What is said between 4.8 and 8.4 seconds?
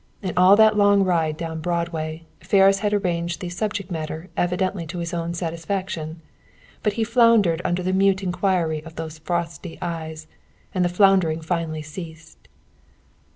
to his own satisfaction. But he floundered under the mute